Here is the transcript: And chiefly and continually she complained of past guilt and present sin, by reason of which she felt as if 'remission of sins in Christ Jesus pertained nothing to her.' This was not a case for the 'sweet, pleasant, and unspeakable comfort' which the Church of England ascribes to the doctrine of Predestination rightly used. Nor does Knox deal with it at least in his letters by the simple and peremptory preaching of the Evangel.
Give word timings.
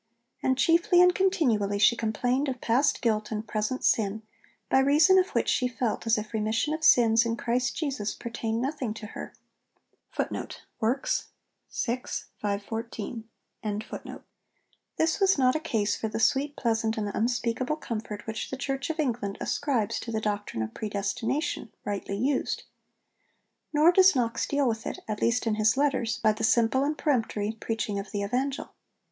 And 0.41 0.57
chiefly 0.57 0.99
and 0.99 1.13
continually 1.13 1.77
she 1.77 1.95
complained 1.95 2.47
of 2.49 2.59
past 2.59 3.03
guilt 3.03 3.29
and 3.29 3.47
present 3.47 3.83
sin, 3.83 4.23
by 4.67 4.79
reason 4.79 5.19
of 5.19 5.29
which 5.35 5.47
she 5.47 5.67
felt 5.67 6.07
as 6.07 6.17
if 6.17 6.31
'remission 6.33 6.73
of 6.73 6.83
sins 6.83 7.23
in 7.23 7.37
Christ 7.37 7.75
Jesus 7.77 8.15
pertained 8.15 8.63
nothing 8.63 8.95
to 8.95 9.05
her.' 9.13 9.31
This 10.17 11.29
was 15.19 15.37
not 15.37 15.55
a 15.55 15.59
case 15.59 15.95
for 15.95 16.07
the 16.07 16.19
'sweet, 16.19 16.55
pleasant, 16.55 16.97
and 16.97 17.07
unspeakable 17.09 17.75
comfort' 17.75 18.25
which 18.25 18.49
the 18.49 18.57
Church 18.57 18.89
of 18.89 18.99
England 18.99 19.37
ascribes 19.39 19.99
to 19.99 20.11
the 20.11 20.19
doctrine 20.19 20.63
of 20.63 20.73
Predestination 20.73 21.71
rightly 21.85 22.17
used. 22.17 22.63
Nor 23.71 23.91
does 23.91 24.15
Knox 24.15 24.47
deal 24.47 24.67
with 24.67 24.87
it 24.87 24.97
at 25.07 25.21
least 25.21 25.45
in 25.45 25.53
his 25.53 25.77
letters 25.77 26.17
by 26.17 26.31
the 26.31 26.43
simple 26.43 26.83
and 26.83 26.97
peremptory 26.97 27.51
preaching 27.51 27.99
of 27.99 28.09
the 28.09 28.23
Evangel. 28.23 28.73